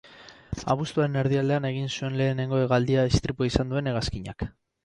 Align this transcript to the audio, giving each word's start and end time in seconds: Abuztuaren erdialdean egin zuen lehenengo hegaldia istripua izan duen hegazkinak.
Abuztuaren 0.73 1.19
erdialdean 1.23 1.69
egin 1.69 1.91
zuen 1.97 2.17
lehenengo 2.23 2.63
hegaldia 2.65 3.07
istripua 3.13 3.51
izan 3.53 3.73
duen 3.75 3.93
hegazkinak. 3.93 4.51